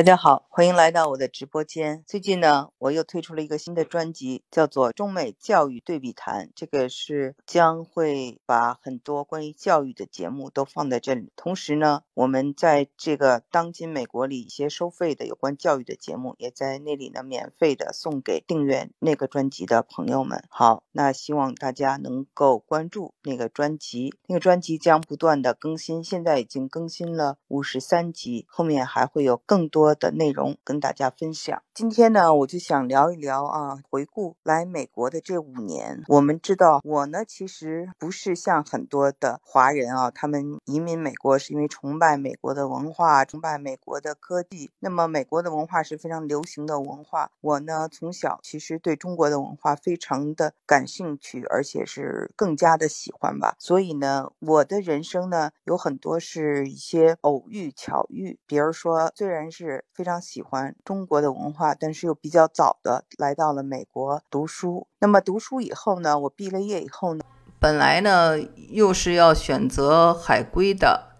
[0.00, 2.02] 大家好，欢迎来到我的直播间。
[2.06, 6.46] 最近呢，我又推出了一个新的专辑，叫做《中美教育对比谈》。
[6.54, 11.30] 这个是将会把很多关于教育的节目都放在这里。
[11.36, 20.42] 同时呢，我们在这个当今美国里一些收费的有关教育的节目，也在那里呢免费的送给订阅那个专辑的朋友们。
[20.48, 29.89] 好，那希望大家能够关注那个专辑，那个专辑将不断的更新，现在已经更新了五十三集，后面还会有更多。
[29.94, 31.62] 的内容跟大家分享。
[31.74, 36.02] 今天呢，我就想聊一聊啊，回顾来美国的这五年。
[36.08, 44.70] 我们知道，我呢其实不是像很多的华人啊，他们移民美国是因为崇拜美国的文化，崇拜美国的科技。
[44.80, 47.30] 那么，美国的文化是非常流行的文化。
[47.40, 53.54] 我呢，从小其实对中国的文化非常的感兴趣，而且是更加的喜欢吧。
[53.58, 58.38] 所以呢，我的人生呢，有很多是一些偶遇巧遇。
[58.46, 64.86] 比如说，虽然是非常喜欢中国的文化，但是又比较早的来到了美国读书。
[64.98, 67.24] 那么读书以后呢，我毕了业以后呢，
[67.58, 68.38] 本来呢
[68.70, 71.16] 又是要选择海归的，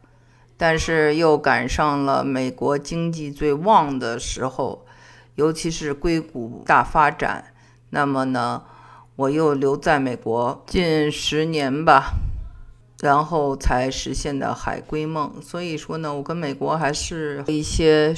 [0.56, 4.86] 但是又赶上了美国经济最旺的时候，
[5.34, 7.52] 尤其是硅谷大发展。
[7.91, 8.64] 那么呢，
[9.17, 12.14] 我又留在美国近十年吧，
[13.00, 15.42] 然后才实现的海归梦。
[15.42, 18.14] 所以说呢，我跟美国还是一些。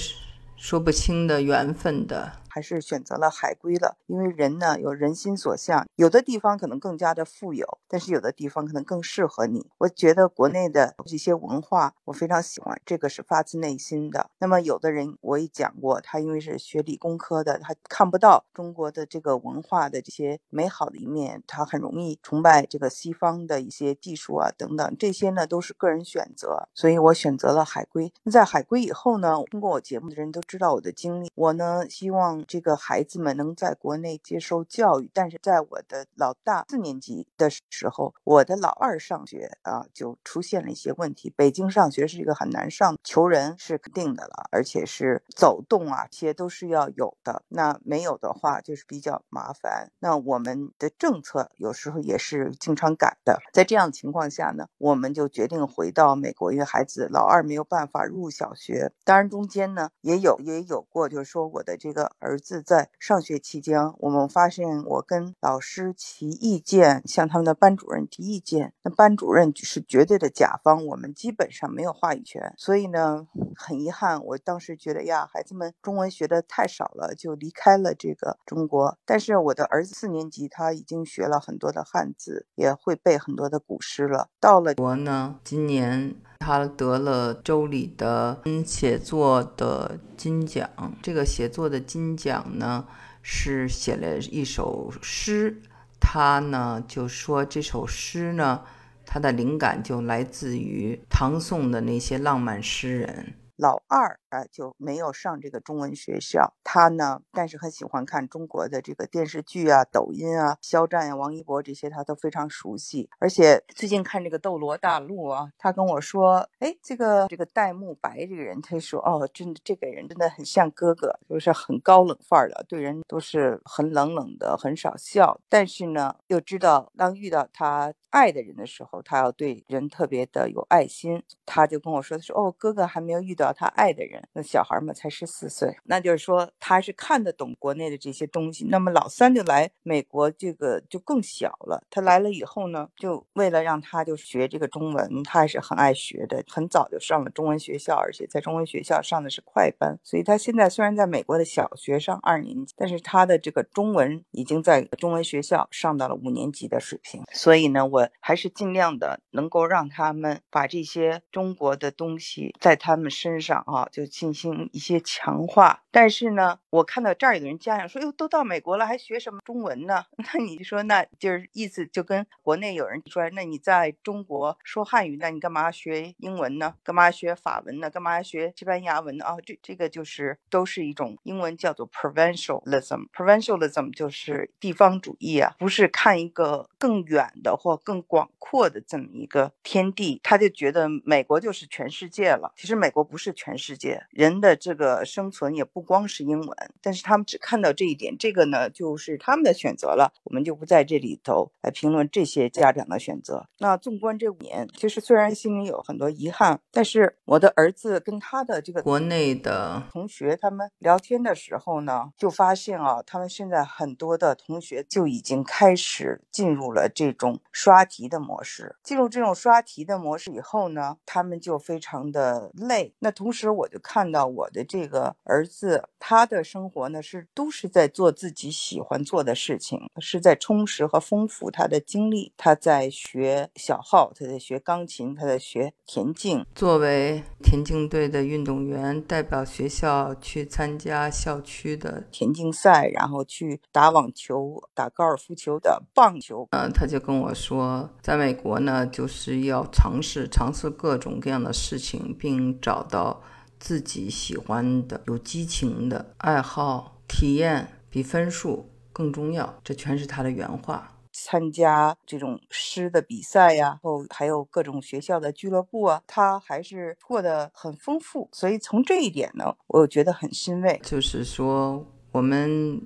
[0.62, 2.34] 说不清的缘分的。
[2.53, 9.70] 还是选择了海归了，因为人呢有人心所向，有的地方可能更加的富有，但是有的地方可能更适合你。
[9.78, 14.28] 我觉得国内的这些文化我非常喜欢，这个是发自内心的。
[14.39, 26.69] 那么有的人我也讲过，他因为是学理工科的，他看不到中国的这个文化的这些美好的一面，他很容易崇拜这个西方的一些技术啊等等，这些呢都是个人选择。
[26.75, 28.12] 所以我选择了海归。
[28.25, 32.41] 那在海归以后呢，通过我节目的人都知道我的经历，我呢希望。
[32.46, 41.33] 这个孩子们能在国内接受教育，但是在我的老大四年级的时候，我的老二上学啊，就出现了一些问题。
[41.36, 47.42] 北京上学是一个很难上，求人是肯定的了，而且是走动啊，这些都是要有的。
[47.48, 49.90] 那没有的话，就是比较麻烦。
[50.00, 53.38] 那我们的政策有时候也是经常改的。
[53.52, 58.92] 在这样的情况下呢，我们就决定回到美国，因为孩子老二没有办法入小学。
[59.05, 62.31] 当然中间呢，也有也有过，就是说我的这个儿。
[62.32, 72.54] 儿子在上学期间，我们发现我跟老师提意见，向他们的班主任提意见，那班主任是绝对的甲方，我们基本上没有话语权。
[72.56, 78.98] 所以呢，很遗憾，我当时觉得呀，孩子们中文学的太少了，就离开了这个中国。
[79.05, 84.29] 但是我的儿子四年级，他已经学了很多的汉字，也会背很多的古诗了。
[84.41, 86.14] 到了国呢，今年。
[86.45, 90.68] 他得了州里的写作的金奖。
[91.01, 92.85] 这个写作的金奖呢，
[93.23, 95.62] 是写了一首诗。
[96.01, 98.64] 他呢就说这首诗呢，
[99.07, 103.35] 他的灵感就来自于唐宋的那些浪漫诗人。
[103.62, 104.18] 老二。
[104.32, 106.54] 啊，就没有上这个中文学校。
[106.64, 113.10] 他呢，但是很喜欢看中国的这个电视剧啊、抖音啊、肖战呀、王一博这些，他都非常熟悉。
[113.18, 125.38] 而且最近看这个《斗罗大陆》啊，他跟我说：“哎，这个这个戴沐白这个人，他说哦，真的这个人真的很像哥哥，就是很高冷范儿的，对人都是很冷冷的，很少笑。
[125.50, 131.22] 但是呢，又知道当遇到他爱的人的时候，他要对人特别的有爱心。
[131.44, 138.66] 他就跟我说：他说哦，哥哥还没有遇到他爱的人。”那小孩嘛才十四岁，那就是说他是看得懂国内的这些东西。
[138.70, 141.82] 那么老三就来美国，这个就更小了。
[141.90, 149.99] 他来了以后呢，就为了让他就学这个中文，他还是很爱学的，很早就上了中文学校，而且在中文学校上的是快班。
[150.05, 157.25] 所以他现在虽然在美国的小学上二年级，但是他的这个中文已经在中文学校上到了五年级的水平。
[157.32, 164.12] 所以呢，我还是尽量的能够让他们把这些中国的东西在他们身上啊，就。
[164.12, 170.05] 进行一些强化，但是呢，我看到这儿有的人家长说：“哟，都到美国了，还学什么中文呢？”
[170.35, 176.75] 那你说，那就是意思就跟国内有人说：“那你在中国说汉语，那你干嘛学英文呢？
[176.85, 177.88] 干嘛学法文呢？
[177.88, 192.53] 干嘛学西班牙文呢？”啊，这这个就是都是一种英文叫做 provincialism，provincialism 就是地方主义啊，不是看一个更远的或更广阔的这么一个天地，他就觉得美国就是全世界了。
[192.56, 194.01] 其实美国不是全世界。
[194.10, 203.46] 界，人的这个生存也不光是英文，但是他们只看到这一点，这个呢就是他们的选择了，我们就不在这里头来评论这些家长的选择。
[203.58, 218.76] 那纵观这五年，其实虽然心里有很多遗憾，但是我的儿子跟他的这个国内的同学他们聊天的时候呢，就发现啊，他们现在很多的同学就已经开始进入了这种刷题的模式。
[218.82, 222.94] 进入这种刷题的模式以后呢，他们就非常的累。
[223.00, 232.33] 那同时，我就看到我的这个儿子，他的生活呢是都是在做自己喜欢做的事情，是在充实和丰富他的经历。
[232.37, 236.47] 他在学小号，他在学钢琴，他在学田径。
[236.55, 246.49] 作为田径队的运动员，代表学校去参加校区的田径赛，然后去打网球、打高尔夫球的棒球。
[246.53, 253.23] 呃，他就跟我说，在美国呢，就是要尝试尝试各种各样的事情，并找到
[253.62, 256.99] 自己喜欢的、有激情的爱好。
[257.06, 260.99] 体验比分数更重要，这全是他的原话。
[261.12, 268.29] 参加这种诗的比赛呀，后还有各种学校的俱乐部啊，他还是过得很丰富。
[268.32, 270.81] 所以从这一点呢，我觉得很欣慰。
[270.82, 272.82] 就是说，我们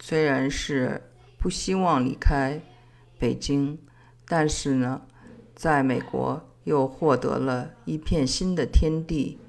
[0.00, 1.02] 虽然是
[1.36, 2.60] 不希望离开
[3.18, 3.76] 北京，
[4.28, 5.02] 但是呢，
[5.56, 9.40] 在美国又获得了一片新的天地。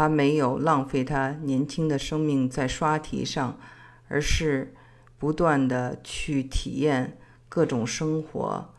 [0.00, 3.60] 他没有浪费他年轻的生命在刷题上，
[4.08, 4.74] 而是
[5.18, 7.18] 不断的去体验
[7.50, 8.72] 各种生活，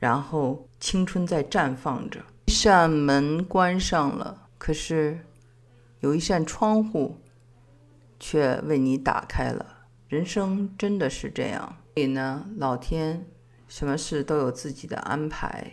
[0.00, 2.18] 然后青春在绽放着。
[2.46, 5.20] 一扇门关上了，可是
[6.00, 7.20] 有一扇窗户
[8.18, 9.64] 却为你打开了。
[10.08, 13.24] 人生真的是这样，所以呢，老天
[13.68, 15.70] 什么事都有自己的安排。